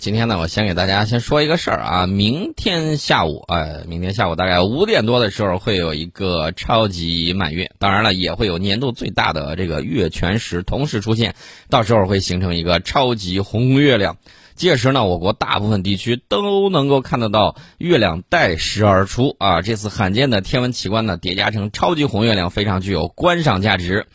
[0.00, 2.06] 今天呢，我先给大家先说一个事儿啊。
[2.06, 11.34] 明天下午，呃，明天下午大概五点多的时候，会有一个超级满月，当然了，也会有年度最大的这个月全食同时出现，
[11.68, 14.16] 到时候会形成一个超级红月亮。
[14.54, 19.60] 届时呢，我国大部分地区都能够看得到月亮带食而出啊！
[19.60, 24.06] 这次罕见的天文奇观呢，叠加成超级红月亮，非常具有观赏价值。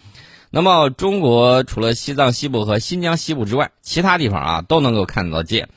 [0.56, 5.68] 那么，中国除了西藏西部和新疆西部之外，其他地方啊都能够看得见。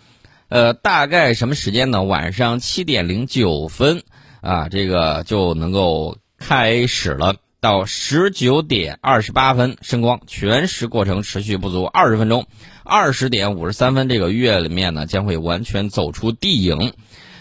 [0.47, 2.05] 呃，大概什么时间呢？
[2.05, 4.05] 晚上七点零九分
[4.41, 7.35] 啊，这个就能够开始了。
[7.61, 12.47] 到十九点二十八分升光，全食过程持续不足二十分钟。
[12.85, 16.93] 二十点五十三分，这个月里面呢将会完全走出地影。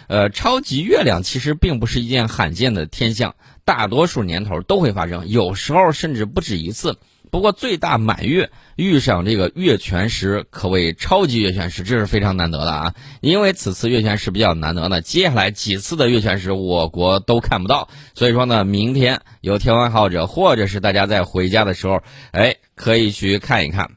[0.07, 6.97] 呃，超级月亮其实并不是一件罕见的天象，大多数年头都会发生，有时候甚至不止一次。
[7.37, 12.95] 不过最大满月遇上这个月全食，可谓超级月全食，这是非常难得的啊！
[13.21, 23.91] 因为此次月全食比较难得呢，接下来几次的月全食我国都看不到，所以说呢，明天有天文爱好者或者是大家在回家的时候，哎，可以去看一看。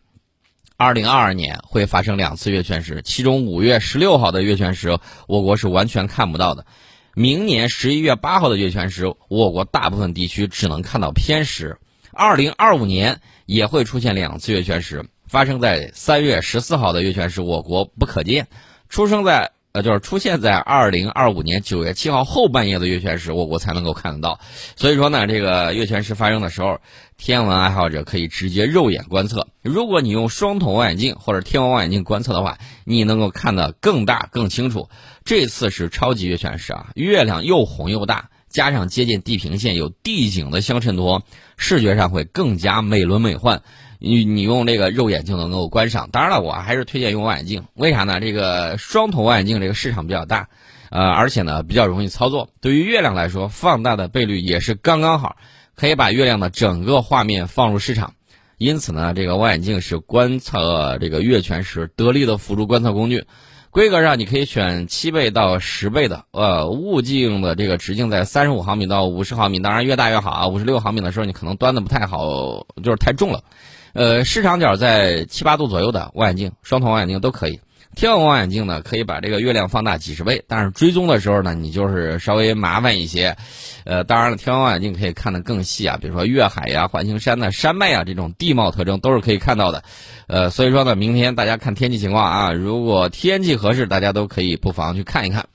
[0.77, 6.67] 二零二二年会发生两次月全食，其中五月十六号的月全食我国是完全看不到的，
[7.15, 11.78] 明年十一月八号的月全食，我国大部分地区只能看到偏食。
[12.21, 18.45] 二零二五年也会出现两次月全食，发生在三月十四号的月全食，我国不可见；
[18.91, 24.39] 出生在呃，就是出现在二零二五年九月七号后半夜的月全食，我国才能够看得到。
[24.77, 26.79] 所以说呢，这个月全食发生的时候，
[27.17, 29.49] 天文爱好者可以直接肉眼观测。
[29.62, 34.91] 如果你用双筒望远镜或者天文望远镜观测的话，你能够看得更大更清楚。
[35.25, 38.29] 这次是超级月全食啊，月亮又红又大。
[38.51, 41.23] 加上接近地平线有地景的相衬托，
[41.56, 43.62] 视觉上会更加美轮美奂。
[43.98, 46.09] 你你用这个肉眼就能够观赏。
[46.11, 47.65] 当然了，我还是推荐用望远镜。
[47.75, 48.19] 为啥呢？
[48.19, 50.48] 这个双筒望远镜这个市场比较大，
[50.91, 52.51] 呃，而且呢比较容易操作。
[52.61, 55.37] 对于月亮来说，放大的倍率也是刚刚好，
[55.77, 58.15] 可以把月亮的整个画面放入市场。
[58.56, 63.25] 因此呢，这个望远镜是观测这个月全食得力的辅助观测工具。
[63.72, 70.48] 规格上，你可以选七倍到十倍的，呃，物镜的这个直径在三十五毫米到五十毫米，当然越大越好啊。
[70.48, 73.44] 五十六毫米的时候，你可能端的不太好，就是太重了。
[73.92, 77.60] 呃，视场角在七八度左右的望远镜，双筒望远镜都可以。
[77.97, 83.37] 天文望远镜呢，可以把这个月亮放大几十倍，但是追踪的时候呢，你就是稍微麻烦一些。
[83.84, 89.83] 呃，当然了，天文望远镜可以看得更细啊，比如说月海呀、环形山呐、山脉啊这种地貌特征都是可以看到的。
[90.29, 95.47] 呃，所以说呢，明天大家看天气情况啊，如果天气合适，大家都可以不妨去看一看。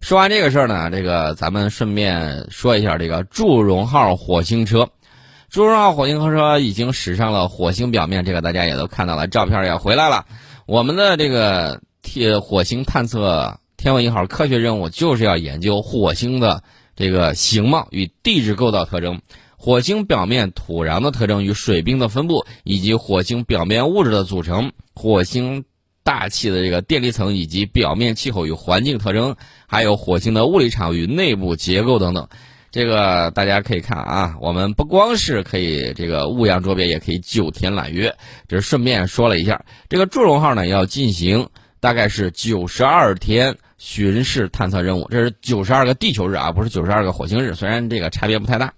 [0.00, 4.88] 说完这个事儿呢，这个咱们顺便说一下这个祝融号火星车。
[5.50, 10.24] 祝融号火星车已经驶上了火星表面，这个大家也都看到了，照片也回来了。
[10.66, 16.62] 我们的这个铁火星探测天文一号科学任务就是要研究火星的
[16.96, 19.20] 这个形貌与地质构造特征，
[19.58, 25.64] 火星表面土壤的特征与水冰的分布，以及火星表面物质的组成，火星
[26.02, 29.36] 大气的这个电离层以及表面气候与环境特征，
[29.66, 32.28] 还有火星的物理场与内部结构等等。
[32.74, 38.16] 这个大家可以看啊，我们不光是可以这个雾阳捉鳖，也可以九天揽月。
[38.48, 48.74] 这是顺便说了一下，这个祝融号呢要进行大概是九十二天巡视探测任务，这是九十二个地球日啊，不是九十二个火星日，虽然这个差别不太大。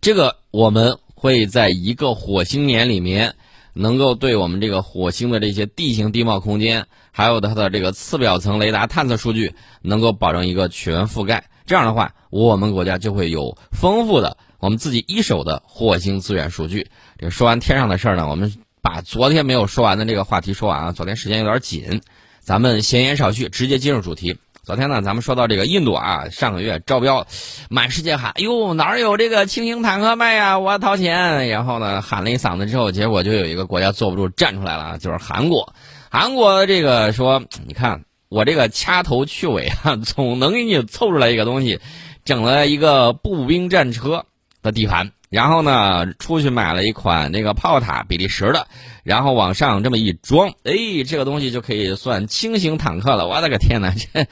[0.00, 3.36] 这个我们会在一个火星年里面，
[3.72, 11.44] 能够对我们这个火星的这些地形地貌空间，还有它的这个次表层雷达探测数据，能够保证一个全覆盖。
[11.66, 16.88] 这样的话，我们国家就会有丰富的我们自己一手的火星资源数据。
[17.18, 20.92] 这说完天上的事儿呢，我们把昨天没有说完的这个话题说完啊。
[20.92, 22.02] 昨天时间有点紧，
[22.40, 24.36] 咱们闲言少叙，直接进入主题。
[24.62, 27.26] 昨天呢，咱们说到这个印度啊，上个月招标，
[27.70, 30.58] 满世界喊：“哎呦，哪儿有这个轻型坦克卖呀？
[30.58, 35.74] 我掏钱。”然后呢，喊了一嗓子之后，结果就有一个国家坐不住站出来了，就是韩国。
[36.10, 38.04] 韩国这个说：“你看。”
[38.34, 41.78] 我这个掐头去尾啊， 总能给你凑出来一个东西，
[42.24, 44.26] 整了一个步兵战车
[44.60, 48.66] 的底盘，然后呢，出去买了一款那个炮塔，比利时的，
[49.04, 50.72] 然后往上这么一装，哎，
[51.06, 53.28] 这个东西就可以算轻型坦克了。
[53.28, 54.26] 我的个天哪，这，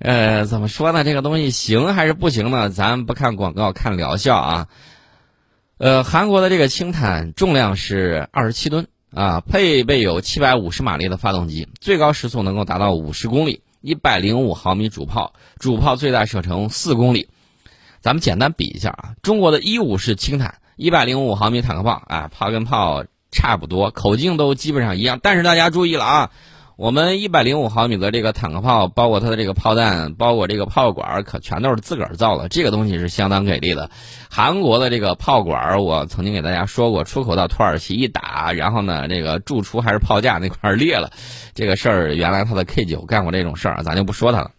[0.00, 1.04] 呃，怎么说呢？
[1.04, 2.70] 这个东西行还是不行呢？
[2.70, 4.68] 咱不看广告，看疗效啊。
[5.76, 8.86] 呃，韩国的这个轻坦重量是二十七吨。
[9.14, 17.28] 啊，配备有七百五十马力的发动机，最高时速能够达到五十公里，一百零五毫米主炮，主炮最大射程四公里。
[18.00, 25.20] 咱们简单比一下啊，中国的一五式轻坦，一百零五毫米坦克炮，啊，炮跟炮差不多，口径都基本上一样。
[25.22, 26.30] 但是大家注意了啊，
[26.76, 32.48] 我们一百零五毫米的这个坦克炮，包括它的这个炮弹，包括这个炮管，可全都是自个儿造的。
[32.48, 33.90] 这个东西是相当给力的。
[34.30, 41.10] 韩国的这个炮管，我曾经给大家说过，出口到土耳其一打，然后呢，这个驻出还是炮架那块裂了，
[41.54, 44.50] 这个事儿原来他的 K 九干过这种事儿，咱就不说他了。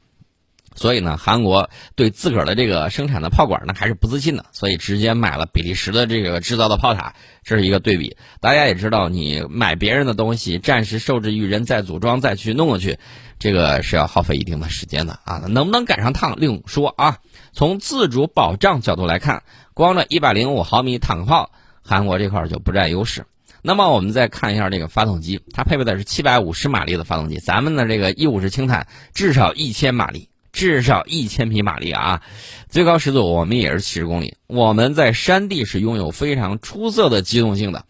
[0.75, 8.17] 所以呢，韩国对自个儿的这个生产的炮管呢还是不自信的，所以直接买了比利时的这个制造的炮塔，这是一个对比。
[8.41, 12.97] 大家也知道，你买别人的东西，暂时受制于人，再组装再去弄过去，
[13.39, 15.43] 这个是要耗费一定的时间的啊。
[15.47, 17.17] 能不能赶上趟另说啊。
[17.53, 19.43] 从自主保障角度来看，
[19.73, 21.51] 光这一百零五毫米坦克炮，
[21.83, 23.25] 韩国这块就不占优势。
[23.61, 30.27] 那么我们再看一下这个发动机，它配备的是七百五十马力的发动机，咱们的这个一五式轻坦至少一千马力。
[30.53, 32.21] 至少一千匹马力啊，
[32.69, 34.37] 最高时速我们也是七十公里。
[34.47, 37.83] 我们在山地是拥有非常出色的机动性的。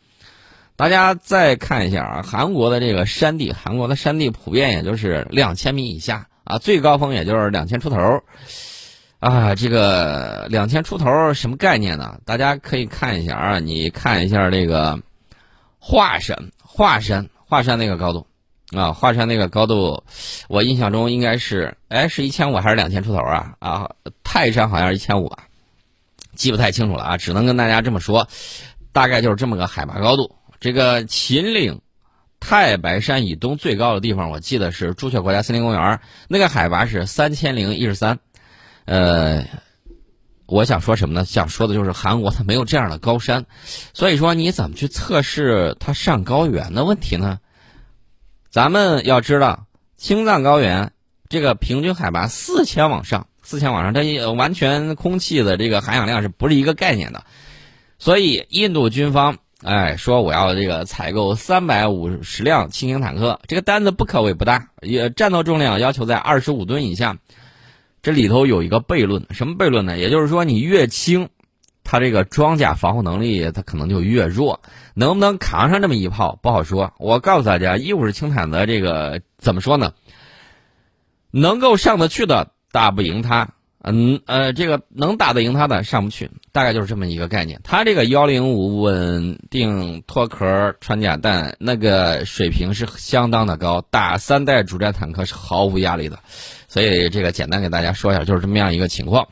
[0.78, 8.24] 大家再看一下啊，韩国的这个山地，韩国的山地普遍也就是两千米以下啊，最高峰也就是两千出头
[9.20, 9.54] 啊。
[9.56, 12.18] 这个两千出头什么概念呢？
[12.26, 15.00] 大家可以看一下啊，你看一下这个
[15.80, 18.26] 华山，华山，华山那个高度。
[18.76, 20.04] 啊，华山那个高度，
[20.48, 23.56] 我印象中应该是，哎，是一千五还是两千出头啊？
[23.60, 23.90] 啊，
[24.24, 25.46] 泰山好像是一千五吧，
[26.36, 28.28] 记不太清楚了啊，只能跟大家这么说，
[28.92, 30.36] 大概就是这么个海拔高度。
[30.60, 31.82] 这个秦岭
[32.40, 38.20] 太白山以东最高的地方，我记得是朱雀国家森林公园，那个海拔是三千零一十三。
[38.86, 39.46] 呃，
[40.46, 41.26] 我想说什么呢？
[41.26, 43.46] 想说的就是韩国它没有这样的高山，
[43.94, 47.40] 所以说你怎么去测试它上高原的问题呢？
[48.54, 49.66] 咱们要知道，
[49.98, 50.92] 青藏高原
[51.28, 57.24] 这个平均海拔四千往上，四千往上，它完全空气的这个含氧量是不是一个概念的？
[57.98, 67.18] 所以印度军方哎说我要这个采购三百五十辆轻型坦克，这个单子不可谓不大，也战斗重量要求在二十五吨以下。
[68.04, 69.98] 这里头有一个悖论，什么悖论呢？
[69.98, 71.28] 也就是说，你越轻。
[71.84, 74.62] 它这个装甲防护能力，它可能就越弱，
[74.94, 76.94] 能不能扛上这么一炮不好说。
[76.98, 79.94] 我告诉大家，一五式轻坦的这个怎么说呢？
[81.32, 83.50] 能够上得去的打不赢它，
[83.82, 87.60] 嗯呃，这个能打得赢它的上不去，大概就是这么一个概念。
[87.64, 96.20] 它这个幺零五稳定脱壳穿甲弹那个水平是相当的高，打三代主战坦克是毫无压力的。
[96.68, 99.28] 所以这个简单给大家说一下，就是这么样一个情况。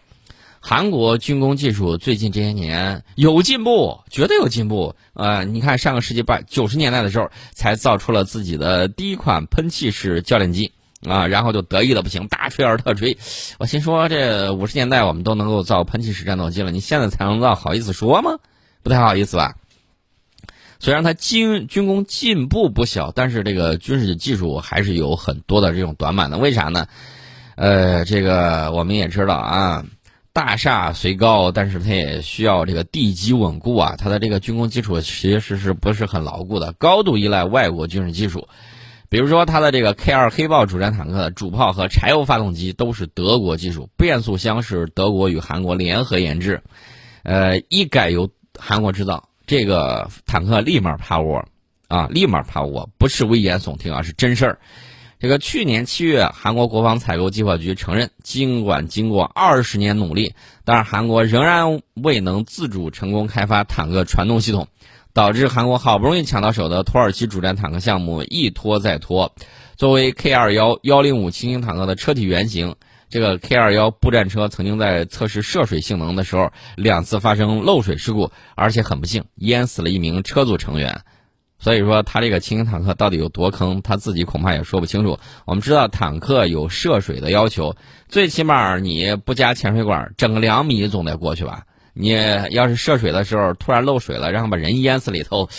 [0.64, 4.96] 韩国军工技术最近这些年有进步，绝对有进步。
[5.14, 10.72] 呃，你看上个世纪八九十年代的时候，才造出了自己的第一款喷气式教练机
[11.06, 13.18] 啊，然后就得意的不行，大吹而特吹。
[13.58, 18.38] 我心说，这五十年代我们都能够造喷气式战斗机了，你现在才能造，好意思说吗？
[18.84, 19.56] 不太好意思吧？
[20.80, 26.38] 虽然它军军工进步不小，但是这个军事技术还是有很多的这种短板的。
[26.38, 26.88] 为啥呢？
[27.56, 29.86] 呃，这个我们也知道啊。
[30.34, 33.96] 大厦虽高，但是它也需要这个地基稳固啊。
[33.98, 38.48] 它的这个军工基础其实是不是很牢固的，高度依赖外国军事技术。
[39.10, 46.62] 比如说，它的这个 K 二黑豹主战坦克主炮和柴油发动机都是德国技术，变速箱是德国与韩国联合研制。
[47.24, 51.44] 呃，一改由韩国制造，这个坦克立马趴窝
[51.90, 54.60] 啊，立马趴窝，不是危言耸听啊，是真事儿。
[55.22, 60.34] 这个去年七月，韩国国防采购计划局承认，尽管经过二十年努力，
[60.66, 64.68] 但是韩国仍然未能自主成功开发坦克传动系统，
[65.14, 69.36] 导致韩国好不容易抢到手的土耳其主战坦克项目一拖再拖。
[69.76, 72.76] 作为 K 二幺幺零五轻型坦克的车体原型，
[73.08, 81.02] 这个 K 二幺步战车曾经在测试涉水性能的时候，两次发生漏水事故，而且很不幸淹死了一名车组成员。
[81.62, 85.20] 所以说，他这个轻型坦克到底有多坑，他自己恐怕也说不清楚。
[85.46, 87.76] 我们知道，坦克有涉水的要求，
[88.10, 91.64] 最起码你不加潜水管，整个两米总得过去吧？
[91.94, 92.10] 你
[92.50, 95.50] 要是涉水的时候突然漏水了，然后把人淹死里头，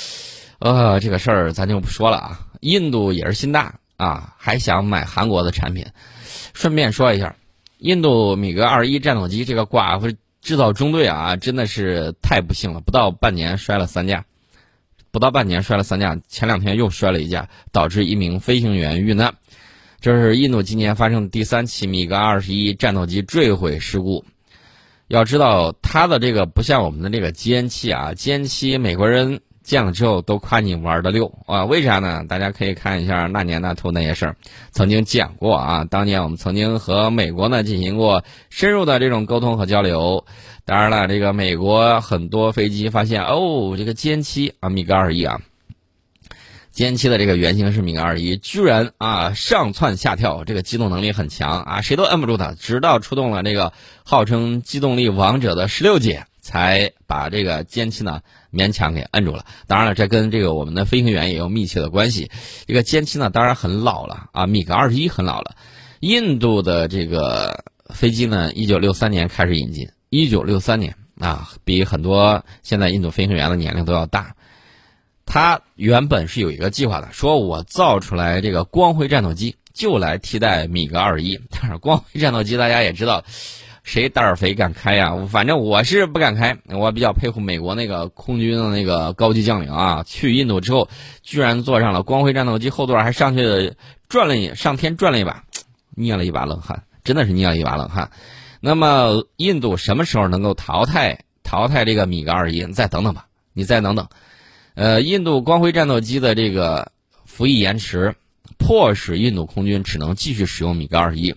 [0.59, 2.41] 呃，这个事儿咱就不说了啊。
[2.61, 5.87] 印度也是心大啊，还想买韩国的产品。
[6.53, 7.37] 顺便说一下，
[7.79, 14.25] 印度米格二一战斗机这个寡妇制造中队啊，真的是太不幸了，不到半年摔了三架。
[15.13, 19.33] 不到半年摔了三架，前两天又摔了一架，导致一名飞行员遇难。
[20.01, 24.25] 这是印度今年发生的第三起米格二十一战斗机坠毁事故。
[25.09, 29.39] 要知道，它的这个不像我们的这个歼七啊，歼七美国人。
[29.63, 31.65] 见了之后都夸你玩的溜啊？
[31.65, 32.25] 为啥呢？
[32.29, 34.37] 大家可以看一下那年那头那些事儿，
[34.71, 35.85] 曾经讲过啊。
[35.85, 40.25] 当年我们曾经和美国呢进行过深入的这种沟通和交流。
[40.65, 45.41] 当然了，这个美国很多飞机发现哦，这个歼七啊，米格二一啊，
[46.73, 53.73] 歼七的这个原型是米格二一，居然啊上窜下跳，这个机动能力很强啊，谁都摁不住它，直到出动了这个
[54.05, 58.21] 号称机动力王者的十六姐，才把这个歼七呢
[58.53, 59.47] 勉强给摁住了。
[59.67, 62.31] 当然了，这跟这个我们的飞行员也有密切的关系。
[62.67, 65.55] 这个歼七呢，当然很老了啊，米格二十一很老了。
[66.01, 74.35] 印度的这个飞机呢，一九六三年开始引进，一九六三年啊，比很多现在印度飞行员的年龄都要大。
[75.25, 81.41] 他原本是有一个计划的，说我造出来这个光辉战斗机就来替代米格二十一。
[81.49, 83.25] 但是光辉战斗机大家也知道，
[83.83, 85.13] 谁胆儿肥敢开呀？
[85.29, 86.57] 反正我是不敢开。
[86.69, 90.89] 我比较佩服美国那个空军的那个高级将领啊，去印度之后
[91.23, 93.75] 居然坐上了光辉战斗机后座，还上去
[94.09, 95.45] 转了一上天转了一把，
[95.91, 98.11] 捏了一把冷汗，真的是捏了一把冷汗。
[98.61, 102.65] 那么印度什么时候能够淘汰淘汰这个米格二一？
[102.65, 104.09] 你再等等吧，你再等等。
[104.75, 106.93] 呃，印度光辉战斗机的这个
[107.27, 108.15] 服役延迟，
[108.59, 111.35] 迫使印度空军只能继续使用米格二一。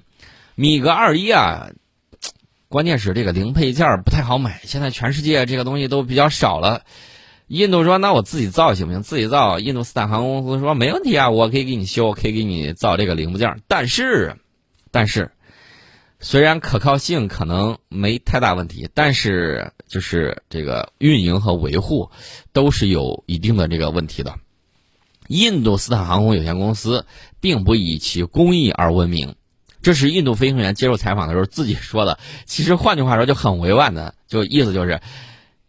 [0.53, 1.71] 米格二一啊，
[2.69, 6.83] 关键是这个零配件不太好买，现在全世界这个东西都比较少了。
[7.47, 9.03] 印度说：“那我自己造行不行？
[9.03, 13.61] 自己造。”印度斯坦航空公司说：“没问题啊，我可以给你修，可以给你造这个零部件。
[13.67, 14.35] 但是，
[14.91, 15.31] 但是。”
[16.21, 22.09] 虽然可靠性可能没太大问题，但是就是这个运营和维护
[22.53, 24.33] 都是有一定的这个问题的。
[25.27, 27.05] 印度斯坦航空有限公司
[27.41, 29.35] 并不以其工艺而闻名，
[29.85, 32.17] 这是印度飞行员接受采访的时候自己说的。
[32.45, 34.99] 其实换句话说就很委婉的，就意思就是，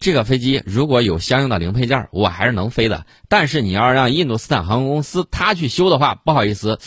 [0.01, 3.05] 这个飞机如果有相应的零配件，我还是能飞的。
[3.29, 6.79] 但是你要让印度斯坦航空公司他去修的话，不好意思，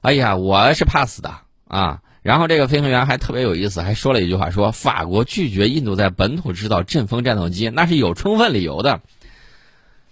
[0.00, 2.02] 哎呀，我是怕死的啊。
[2.22, 9.00] 然后这个飞行员还特别有意思，还说了一句话：说法国拒绝印度在本土制造阵风战斗机，那是有充分理由的。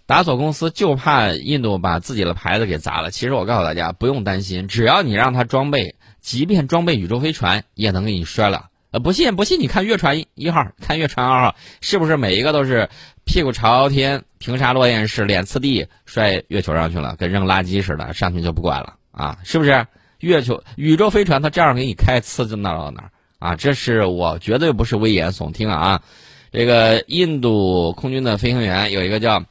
[0.06, 3.12] 达索公司就怕印度把自己的牌子给砸了。
[3.12, 8.68] 其实我告诉大家，不用担心，只要你让他装备，即便装备宇宙飞船，也能给你摔了。
[8.90, 12.88] 呃，不信不信，你看月船一号，看月船二号，是不是每一个都是
[13.24, 19.38] 屁股朝天，平沙落雁式，脸刺地摔月球上去了，跟扔垃圾似的，上去就不管了啊？
[19.44, 19.86] 是不是？
[20.20, 23.54] 月球宇宙飞船，它这样给你开，呲就哪到哪儿啊！
[23.54, 26.02] 这是我绝对不是危言耸听啊！
[26.50, 29.44] 这个印度空军的飞行员有一个叫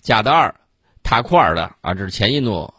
[0.00, 0.54] 贾德尔
[1.02, 2.72] 塔库尔的啊，这是前印度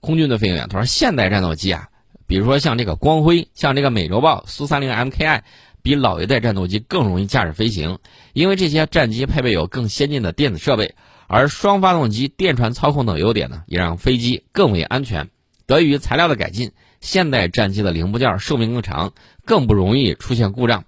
[0.00, 0.68] 空军的飞行员。
[0.68, 1.88] 他说，现代战斗机啊，
[2.28, 5.40] 比如说像这个光辉，像这个美洲豹、苏三零 MKI，
[5.82, 7.98] 比老一代战斗机更容易驾驶飞行，
[8.34, 10.94] 因为这些战机配备有更先进的电子设备，
[11.26, 15.30] 而双发动机、电传操控等优点呢，也让飞机更为安全。
[15.66, 19.12] 得益于材料的改进，现代战机的零部件寿命更长，
[19.44, 20.84] 更不容易出现故障。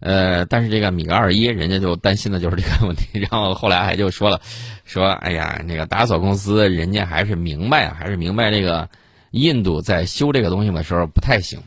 [0.00, 3.18] 呃，但是这个米格二一，人家就担心的就是这个问题。
[3.18, 4.40] 然后后来还就说了，
[4.84, 8.88] 说哎呀，那个达索公司人家还是明白啊，还是明白这个
[9.30, 11.60] 印度在修这个东西的时候不太行。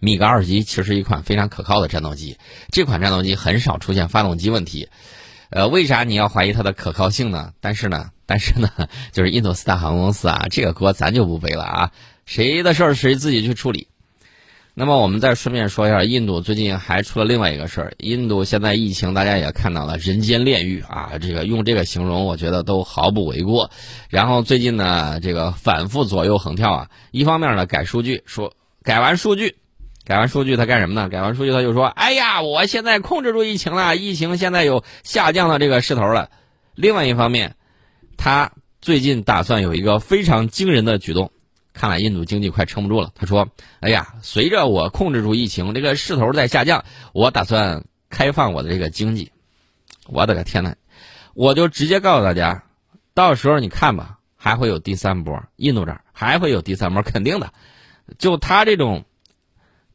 [0.00, 2.36] 米格二级其实是一款非常可靠的战斗机，
[2.70, 4.88] 这款战斗机很少出现发动机问题。
[5.50, 7.52] 呃，为啥你要怀疑它的可靠性呢？
[7.60, 8.68] 但是呢，但是呢，
[9.12, 11.92] 就是印度四大航空公司啊，这个锅咱就不背了啊，
[12.26, 13.88] 谁的事儿谁自己去处理。
[14.76, 17.92] 那么我们再顺便说一下，印度最近还出了另外一个事儿。
[17.98, 23.70] 印度现在疫情，大家也看到了，人间炼狱啊，这个用这个形容，我觉得都毫不为过。
[24.10, 28.52] 然后最近呢，这个反复左右横跳啊，一方面呢改数据，说
[28.82, 29.56] 改完数据。
[30.06, 31.08] 改完数据他干什么呢？
[31.08, 36.28] 改完数据他就说：“哎呀，我现在控制住疫情了，疫情现在有下降的这个势头了。”
[36.76, 37.54] 另外一方面，
[38.18, 38.52] 他
[38.82, 41.30] 最近打算有一个非常惊人的举动，
[41.74, 43.12] 看来印度经济快撑不住了。
[43.14, 43.46] 他说
[43.80, 49.30] ：“哎呀，随着我控制住疫情，这个势头在下降，我打算开放我的这个经济。”
[50.08, 50.74] 我的个天呐，
[51.34, 52.64] 我就直接告诉大家，
[53.12, 57.52] 到时候你看吧，还会有第三波，印度这儿还会有第三波，肯定的。
[58.16, 59.04] 就他这种。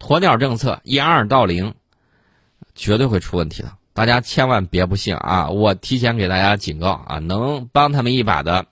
[0.01, 1.73] 鸵鸟政策一二到零，
[2.73, 3.73] 绝对会出问题的。
[3.91, 5.49] 大家千万别不信啊！
[5.49, 8.67] 我提前给大家警告啊，能帮他们一把的，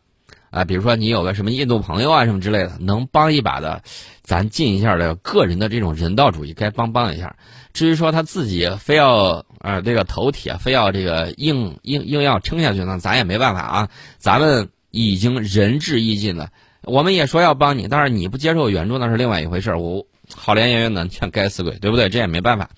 [0.49, 3.83] 啊，比如说你有个什么印度朋友啊什么之类的，能帮一把的，
[4.21, 7.35] 咱尽一下的个人的这种人道主义，该帮帮一下。
[7.73, 13.89] 至于说他自己非要啊这个头铁，非要这个硬硬硬要撑下去，那咱也没办法啊。
[14.17, 16.49] 咱们已经仁至义尽了，
[16.83, 20.05] 我们也说要帮你，但是你不接受援助那是另外一回事我。
[20.35, 22.09] 好言言语难劝该死鬼，对不对？
[22.09, 22.69] 这也没办法。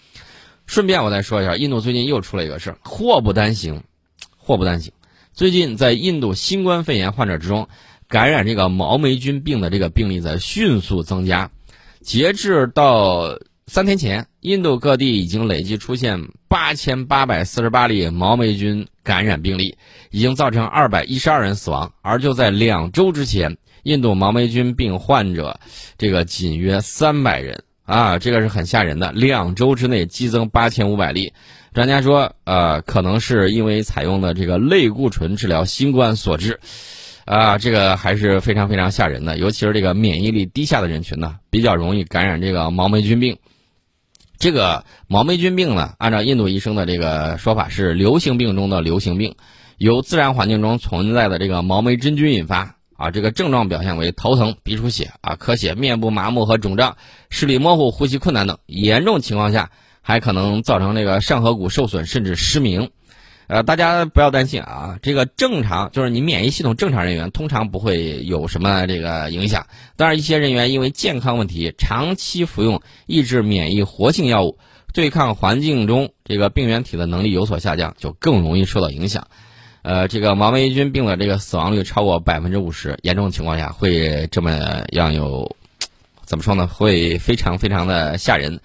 [0.68, 3.82] 顺便我再说一下，印度最近又出了一个事儿，祸不单行，
[4.38, 4.94] 祸不单行。
[5.40, 7.70] 最近在印度新冠肺炎患者之中，
[8.10, 11.50] 感染这个毛霉菌病的这个病例在迅速增加。
[12.02, 19.78] 截至到三天前，印度各地已经累计出现八千八百四十八例毛霉菌感染病例，
[20.12, 21.94] 已经造成二百一十二人死亡。
[22.02, 25.62] 而就在两周之前，印度毛霉菌病患者
[25.98, 29.12] 这个仅约三百人啊，这个是很吓人的。
[29.14, 31.34] 两周之内激增八千五百例，
[31.74, 36.60] 专家说，呃，可能是因为采用的这个类固醇治疗新冠所致。
[37.26, 43.40] 啊，这个还是非常非常吓人的，尤其是这个免疫力低下的人群呢，比较容易感染这个毛霉菌病。
[44.38, 49.36] 这个毛霉菌病呢，按照印度医生的这个说法，是流行病中的流行病，
[49.80, 52.76] 由自然环境中存在的这个毛霉真菌引发。
[53.00, 56.98] 啊，这个症状表现为头疼、鼻出血、啊咳血、面部麻木和肿胀、
[57.30, 62.92] 视力模糊、呼吸困难等，严重情况下还可能造成这个上颌骨受损甚至失明。
[63.48, 69.66] 呃，大家不要担心啊，这个正常就是你免疫系统正常人员通常不会有什么这个影响。
[69.96, 74.60] 当然，一些人员因为健康问题，长期服用抑制免疫活性药物，
[74.94, 79.28] 对抗环境中这个病原体的能力有所下降，就更容易受到影响。
[79.90, 85.56] 呃，这个毛霉菌病的这个死亡率超过百分之五十，严重情况下会这么样有，
[86.26, 86.68] 怎么说呢？
[86.68, 88.60] 会非常非常的吓人。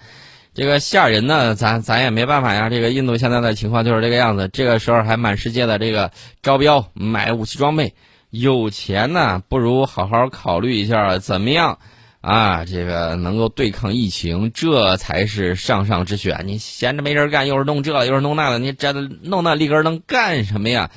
[0.53, 2.69] 这个吓人呢，咱咱也没办法呀。
[2.69, 4.47] 这个印度现在的情况就是这个样子。
[4.53, 6.11] 这个时候还满世界的这个
[6.43, 7.95] 招标买武器装备，
[8.29, 11.79] 有钱呢，不如好好考虑一下怎么样
[12.21, 12.65] 啊？
[12.65, 16.43] 这个能够对抗疫情，这才是上上之选。
[16.45, 20.91] 你闲着没人干，又是弄这，又是弄那的，你这弄那立根能干什么呀？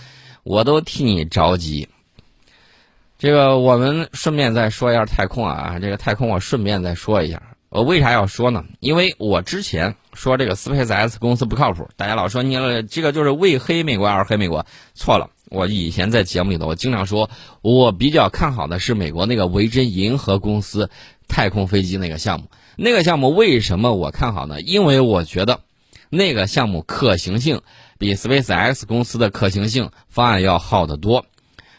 [0.48, 1.88] 我都替你着急。
[3.18, 7.42] 这个我们顺便再说一下太空啊，这个太空我顺便再说一下。
[7.68, 8.64] 我为啥要说呢？
[8.80, 12.54] 因为我之前说这个 SpaceX 公司不靠谱，大家老说你
[12.88, 14.64] 这个就是为黑美国而黑美国，
[14.94, 15.28] 错了。
[15.50, 17.28] 我以前在节目里头，我经常说，
[17.60, 20.88] 我比较看好的是美国那个维珍银河公司
[21.28, 22.46] 太空飞机那个项目。
[22.76, 24.62] 那个项目为什么我看好呢？
[24.62, 25.60] 因为我觉得
[26.08, 27.60] 那个项目可行性
[27.98, 31.26] 比 SpaceX 公司的可行性方案要好得多。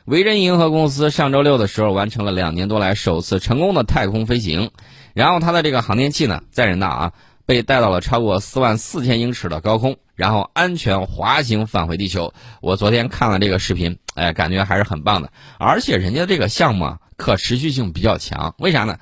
[0.05, 4.71] 维珍银河公司上周六的时候完成了两年多来首次成功的太空飞行。
[5.13, 7.13] 然后它的这个航天器呢，载人的啊，
[7.45, 12.33] 被带到了超过四万四千英尺的高空，然后安全滑行返回地球。
[12.61, 15.31] 我昨天看了这个视频，哎，感觉还是很棒的。
[15.57, 18.55] 而且人家这个项目啊，可持续性比较强。
[18.59, 18.97] 为啥呢？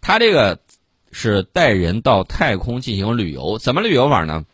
[0.00, 0.58] 它这个
[1.10, 4.44] 是带人到太空进行旅游，怎么旅游法呢？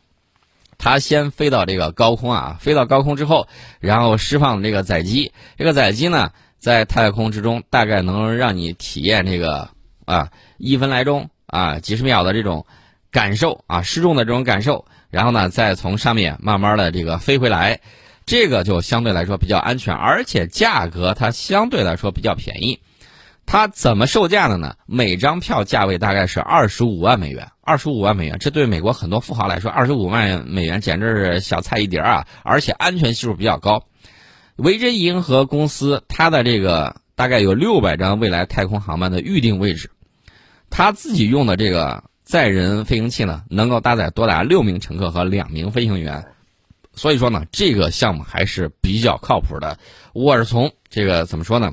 [0.79, 3.47] 它先飞到这个高空啊，飞到高空之后，
[3.81, 5.33] 然后释放这个载机。
[5.59, 9.69] 这个载机呢，在太空之中大概能让你体验这个。
[10.09, 12.65] 啊，一分来钟啊，几十秒的这种
[13.11, 17.79] 感受啊，失重的这种感受，然后呢，再从上面慢慢的这个飞回来，
[18.25, 22.81] 这个就相对来说比较安全，而且价格它相对来说比较便宜。
[23.51, 24.75] 它怎么售价的呢？
[24.85, 32.27] 每张票价位大概是二十五万美元，二十五万美元，这对美国很多富豪来说，二十五万美元简直是小菜一碟啊！
[32.43, 33.87] 而且安全系数比较高。
[34.57, 39.91] 维珍银河公司它的这个大概有六百张未来太空航班的预定位置。
[40.69, 46.27] 他自己用的这个载人飞行器呢，能够搭载多达六名乘客和两名飞行员，
[46.93, 49.79] 所以说呢，这个项目还是比较靠谱的。
[50.13, 51.73] 我是从这个怎么说呢？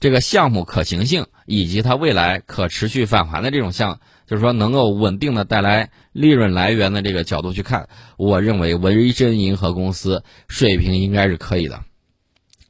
[0.00, 11.80] 这个项目可行性以及它未来可持续返还的这种项，就是说能够稳定的带来利润来源的这个角度去看，我认为维珍银河公司水平应该是可以的。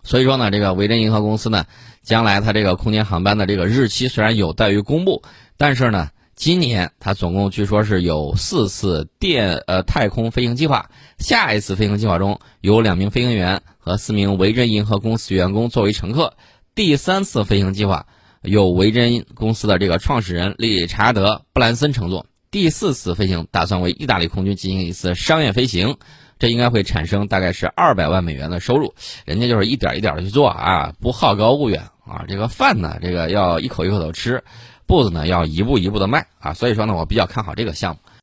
[0.03, 1.65] 所以说呢，这个维珍银河公司呢。
[2.03, 5.23] 将来它这个空间航班的这个日期虽然有待于公布，
[5.59, 10.89] 但是呢，今年它总共据说是有四次电呃太空飞行计划。
[11.19, 16.33] 下一次飞行计划中有两名飞行员和四名维珍银河公司员工作为乘客。
[16.75, 18.07] 第三次飞行计划
[18.43, 22.27] 由维珍公司的这个创始人理查德·布兰森乘坐。
[22.51, 25.97] 第四次飞行打算为意大利空军进行一次商业飞行。
[26.39, 28.95] 这应该会产生大概是二百万美元的收入，
[29.27, 32.25] 人家就是一点一点的去做啊，不好高骛远啊。
[32.29, 34.43] 这个饭呢，这个要一口一口的吃，
[34.87, 36.55] 步子呢要一步一步的迈啊。
[36.55, 38.01] 所以说呢，我比较看好这个项目。